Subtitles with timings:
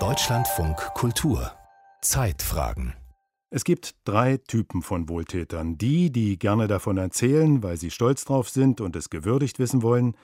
[0.00, 1.52] Deutschlandfunk Kultur
[2.02, 2.94] Zeitfragen
[3.50, 5.78] es gibt drei Typen von Wohltätern.
[5.78, 10.16] Die, die gerne davon erzählen, weil sie stolz drauf sind und es gewürdigt wissen wollen.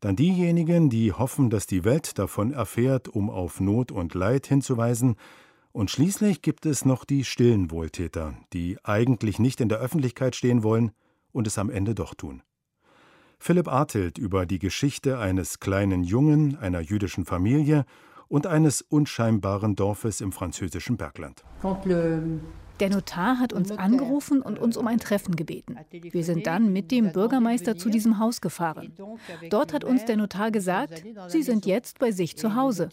[0.00, 5.16] Dann diejenigen, die hoffen, dass die Welt davon erfährt, um auf Not und Leid hinzuweisen.
[5.70, 10.62] Und schließlich gibt es noch die stillen Wohltäter, die eigentlich nicht in der Öffentlichkeit stehen
[10.62, 10.92] wollen
[11.30, 12.42] und es am Ende doch tun.
[13.38, 17.84] Philipp Artelt über die Geschichte eines kleinen Jungen, einer jüdischen Familie
[18.28, 21.44] und eines unscheinbaren Dorfes im französischen Bergland.
[22.80, 25.76] Der Notar hat uns angerufen und uns um ein Treffen gebeten.
[25.90, 28.92] Wir sind dann mit dem Bürgermeister zu diesem Haus gefahren.
[29.50, 32.88] Dort hat uns der Notar gesagt, Sie sind jetzt bei sich zu Hause.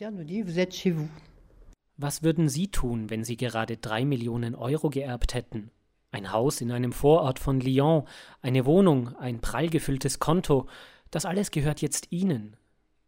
[1.98, 5.70] Was würden Sie tun, wenn Sie gerade drei Millionen Euro geerbt hätten?
[6.16, 8.04] Ein Haus in einem Vorort von Lyon,
[8.42, 10.66] eine Wohnung, ein prall gefülltes Konto,
[11.12, 12.56] das alles gehört jetzt Ihnen.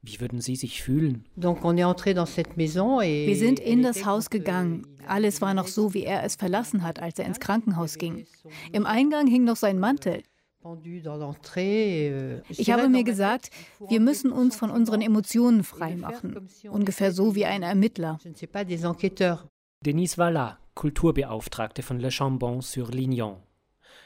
[0.02, 1.26] Wie würden Sie sich fühlen?
[1.38, 4.86] Wir sind in das Haus gegangen.
[5.08, 8.26] Alles war noch so, wie er es verlassen hat, als er ins Krankenhaus ging.
[8.74, 10.24] Im Eingang hing noch sein Mantel.
[10.66, 13.52] Euh, ich habe mir gesagt,
[13.88, 16.49] wir müssen uns von unseren Emotionen freimachen.
[16.70, 18.20] Ungefähr so wie ein Ermittler.
[19.86, 23.42] Denise Vallat, Kulturbeauftragte von Le Chambon sur Lignon.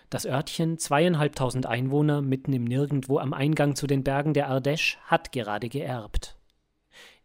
[0.10, 5.34] Das Örtchen, zweieinhalbtausend Einwohner, mitten im Nirgendwo am Eingang zu den Bergen der Ardèche, hat
[5.34, 6.38] gerade geerbt.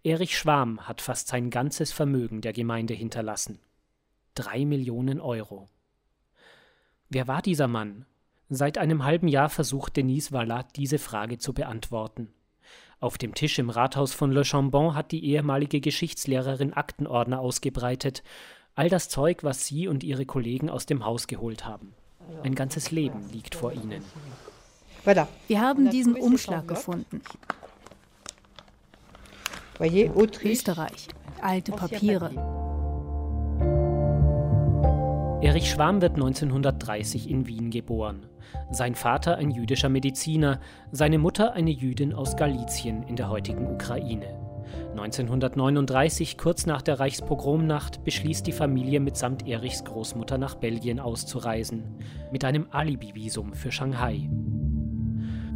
[0.02, 3.60] Erich Schwarm hat fast sein ganzes Vermögen der Gemeinde hinterlassen.
[4.34, 5.68] Drei Millionen Euro.
[7.08, 8.04] Wer war dieser Mann?
[8.48, 12.32] Seit einem halben Jahr versucht Denise Vallat, diese Frage zu beantworten.
[12.98, 18.24] Auf dem Tisch im Rathaus von Le Chambon hat die ehemalige Geschichtslehrerin Aktenordner ausgebreitet,
[18.76, 21.94] all das Zeug, was sie und ihre Kollegen aus dem Haus geholt haben.
[22.44, 24.04] Ein ganzes Leben liegt vor ihnen.
[25.48, 27.22] Wir haben diesen Umschlag gefunden.
[30.44, 31.08] Österreich.
[31.40, 32.30] Alte Papiere.
[35.42, 38.26] Erich Schwarm wird 1930 in Wien geboren.
[38.70, 40.60] Sein Vater ein jüdischer Mediziner,
[40.92, 44.35] seine Mutter eine Jüdin aus Galizien in der heutigen Ukraine.
[44.90, 51.98] 1939, kurz nach der Reichspogromnacht, beschließt die Familie mitsamt Erichs Großmutter nach Belgien auszureisen,
[52.32, 54.28] mit einem Alibi-Visum für Shanghai.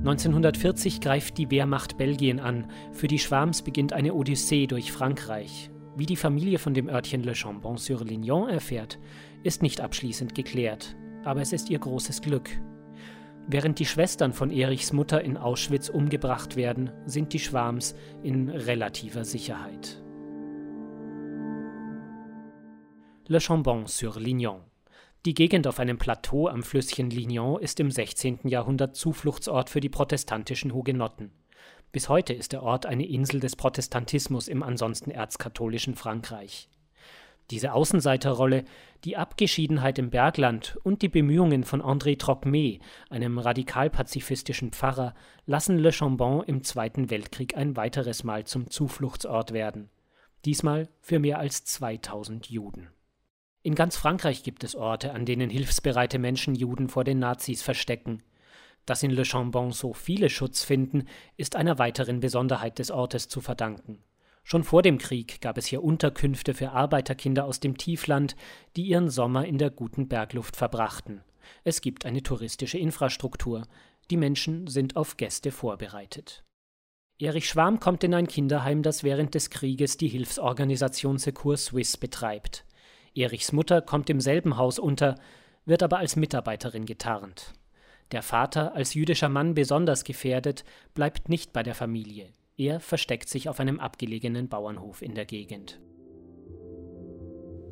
[0.00, 2.70] 1940 greift die Wehrmacht Belgien an.
[2.92, 5.70] Für die Schwarms beginnt eine Odyssee durch Frankreich.
[5.94, 8.98] Wie die Familie von dem Örtchen Le Chambon-sur-Lignon erfährt,
[9.42, 10.96] ist nicht abschließend geklärt.
[11.24, 12.48] Aber es ist ihr großes Glück.
[13.52, 19.24] Während die Schwestern von Erichs Mutter in Auschwitz umgebracht werden, sind die Schwarms in relativer
[19.24, 20.00] Sicherheit.
[23.26, 24.60] Le Chambon-sur-Lignon.
[25.26, 28.38] Die Gegend auf einem Plateau am Flüsschen Lignon ist im 16.
[28.44, 31.32] Jahrhundert Zufluchtsort für die protestantischen Hugenotten.
[31.90, 36.68] Bis heute ist der Ort eine Insel des Protestantismus im ansonsten erzkatholischen Frankreich.
[37.50, 38.64] Diese Außenseiterrolle,
[39.04, 45.14] die Abgeschiedenheit im Bergland und die Bemühungen von André Trocmé, einem radikal-pazifistischen Pfarrer,
[45.46, 49.90] lassen Le Chambon im Zweiten Weltkrieg ein weiteres Mal zum Zufluchtsort werden.
[50.44, 52.88] Diesmal für mehr als 2000 Juden.
[53.62, 58.22] In ganz Frankreich gibt es Orte, an denen hilfsbereite Menschen Juden vor den Nazis verstecken.
[58.86, 61.06] Dass in Le Chambon so viele Schutz finden,
[61.36, 63.98] ist einer weiteren Besonderheit des Ortes zu verdanken.
[64.42, 68.36] Schon vor dem Krieg gab es hier Unterkünfte für Arbeiterkinder aus dem Tiefland,
[68.76, 71.22] die ihren Sommer in der guten Bergluft verbrachten.
[71.64, 73.66] Es gibt eine touristische Infrastruktur.
[74.10, 76.44] Die Menschen sind auf Gäste vorbereitet.
[77.18, 82.64] Erich Schwarm kommt in ein Kinderheim, das während des Krieges die Hilfsorganisation Secours Suisse betreibt.
[83.14, 85.16] Erichs Mutter kommt im selben Haus unter,
[85.66, 87.52] wird aber als Mitarbeiterin getarnt.
[88.12, 90.64] Der Vater, als jüdischer Mann besonders gefährdet,
[90.94, 92.32] bleibt nicht bei der Familie.
[92.60, 95.80] Er versteckt sich auf einem abgelegenen Bauernhof in der Gegend.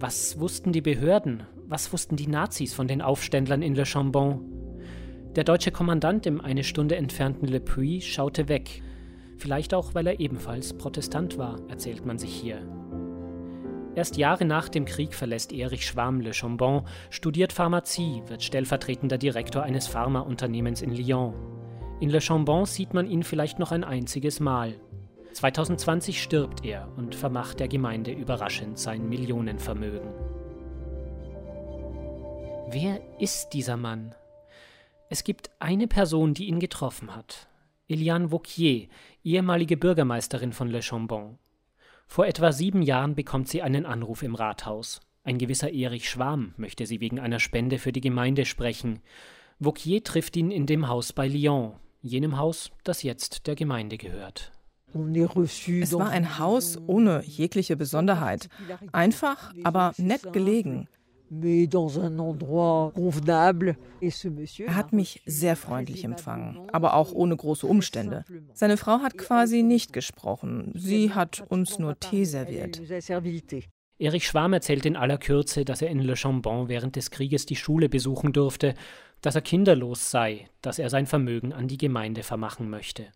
[0.00, 1.42] Was wussten die Behörden?
[1.66, 4.40] Was wussten die Nazis von den Aufständlern in Le Chambon?
[5.36, 8.82] Der deutsche Kommandant im eine Stunde entfernten Le Puy schaute weg.
[9.36, 12.66] Vielleicht auch, weil er ebenfalls Protestant war, erzählt man sich hier.
[13.94, 19.64] Erst Jahre nach dem Krieg verlässt Erich Schwarm Le Chambon, studiert Pharmazie, wird stellvertretender Direktor
[19.64, 21.57] eines Pharmaunternehmens in Lyon.
[22.00, 24.74] In Le Chambon sieht man ihn vielleicht noch ein einziges Mal.
[25.32, 30.08] 2020 stirbt er und vermacht der Gemeinde überraschend sein Millionenvermögen.
[32.70, 34.14] Wer ist dieser Mann?
[35.08, 37.48] Es gibt eine Person, die ihn getroffen hat.
[37.88, 38.88] Eliane Vauquier,
[39.24, 41.38] ehemalige Bürgermeisterin von Le Chambon.
[42.06, 45.00] Vor etwa sieben Jahren bekommt sie einen Anruf im Rathaus.
[45.24, 49.00] Ein gewisser Erich Schwarm möchte sie wegen einer Spende für die Gemeinde sprechen.
[49.58, 54.52] Vauquier trifft ihn in dem Haus bei Lyon, jenem Haus, das jetzt der Gemeinde gehört.
[54.94, 58.48] Es war ein Haus ohne jegliche Besonderheit.
[58.92, 60.88] Einfach, aber nett gelegen.
[61.30, 61.68] Er
[64.74, 68.24] hat mich sehr freundlich empfangen, aber auch ohne große Umstände.
[68.54, 70.72] Seine Frau hat quasi nicht gesprochen.
[70.74, 72.80] Sie hat uns nur Tee serviert.
[73.98, 77.56] Erich Schwarm erzählt in aller Kürze, dass er in Le Chambon während des Krieges die
[77.56, 78.74] Schule besuchen durfte,
[79.20, 83.06] dass er kinderlos sei, dass er sein Vermögen an die Gemeinde vermachen möchte.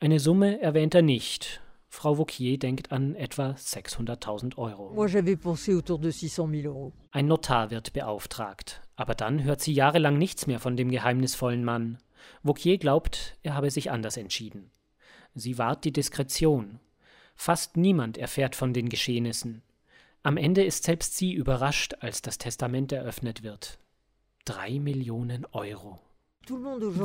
[0.00, 4.94] Eine Summe erwähnt er nicht, Frau Vauquier denkt an etwa 600.000 Euro.
[7.10, 11.98] Ein Notar wird beauftragt, aber dann hört sie jahrelang nichts mehr von dem geheimnisvollen Mann.
[12.42, 14.70] Vauquier glaubt, er habe sich anders entschieden.
[15.34, 16.78] Sie wahrt die Diskretion.
[17.34, 19.62] Fast niemand erfährt von den Geschehnissen.
[20.22, 23.78] Am Ende ist selbst sie überrascht, als das Testament eröffnet wird.
[24.44, 26.00] Drei Millionen Euro.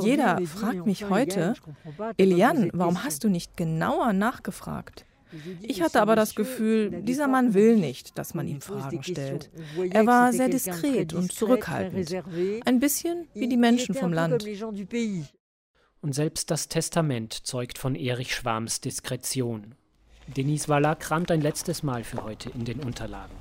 [0.00, 1.54] Jeder fragt mich heute,
[2.16, 5.04] Eliane, warum hast du nicht genauer nachgefragt?
[5.60, 9.50] Ich hatte aber das Gefühl, dieser Mann will nicht, dass man ihm Fragen stellt.
[9.90, 12.14] Er war sehr diskret und zurückhaltend,
[12.64, 14.44] ein bisschen wie die Menschen vom Land.
[16.00, 19.74] Und selbst das Testament zeugt von Erich Schwarms Diskretion.
[20.26, 23.32] Denise Walla kramt ein letztes Mal für heute in den Unterlagen.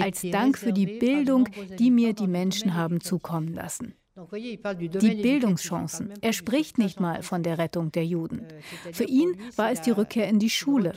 [0.00, 1.48] Als Dank für die Bildung,
[1.78, 3.94] die mir die Menschen haben zukommen lassen.
[4.16, 6.12] Die Bildungschancen.
[6.20, 8.42] Er spricht nicht mal von der Rettung der Juden.
[8.42, 10.92] Euh, für ihn war es die Rückkehr in die Schule.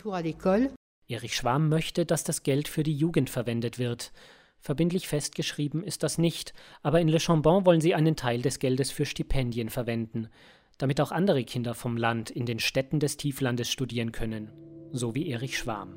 [1.08, 4.12] Erich Schwarm möchte, dass das Geld für die Jugend verwendet wird.
[4.60, 6.54] Verbindlich festgeschrieben ist das nicht,
[6.84, 10.30] aber in Le Chambon wollen sie einen Teil des Geldes für Stipendien verwenden,
[10.78, 14.52] damit auch andere Kinder vom Land in den Städten des Tieflandes studieren können,
[14.92, 15.96] so wie Erich Schwarm.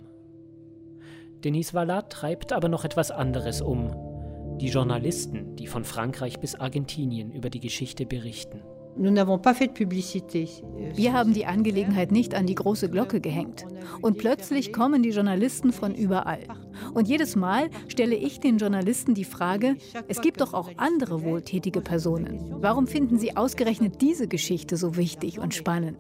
[1.45, 3.95] Denise Vallat treibt aber noch etwas anderes um.
[4.61, 8.63] Die Journalisten, die von Frankreich bis Argentinien über die Geschichte berichten.
[10.95, 13.65] Wir haben die Angelegenheit nicht an die große Glocke gehängt.
[14.03, 16.43] Und plötzlich kommen die Journalisten von überall.
[16.93, 19.77] Und jedes Mal stelle ich den Journalisten die Frage,
[20.09, 22.57] es gibt doch auch andere wohltätige Personen.
[22.61, 25.97] Warum finden Sie ausgerechnet diese Geschichte so wichtig und spannend?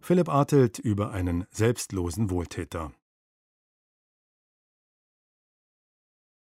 [0.00, 2.92] Philipp Artelt über einen selbstlosen Wohltäter.